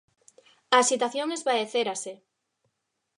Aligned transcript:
A 0.73 0.77
axitación 0.83 1.27
esvaecérase. 1.37 2.13